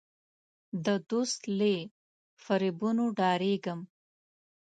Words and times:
د 0.85 0.87
دوست 1.09 1.41
له 1.57 1.71
فریبونو 2.43 3.03
ډارېږم. 3.17 3.79